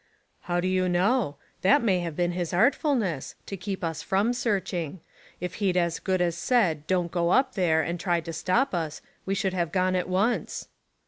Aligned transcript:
"How 0.49 0.59
do 0.59 0.67
you 0.67 0.89
know? 0.89 1.37
That 1.61 1.83
may 1.83 1.99
have 1.99 2.15
been 2.15 2.31
his 2.31 2.55
artfulness, 2.55 3.35
to 3.45 3.55
keep 3.55 3.83
us 3.83 4.01
from 4.01 4.33
searching. 4.33 4.99
If 5.39 5.53
he'd 5.61 5.77
as 5.77 5.99
good 5.99 6.23
as 6.23 6.35
said 6.35 6.87
don't 6.87 7.11
go 7.11 7.29
up 7.29 7.53
there, 7.53 7.83
and 7.83 7.99
tried 7.99 8.25
to 8.25 8.33
stop 8.33 8.73
us, 8.73 9.03
we 9.27 9.35
should 9.35 9.53
have 9.53 9.71
gone 9.71 9.95
at 9.95 10.09
once." 10.09 10.69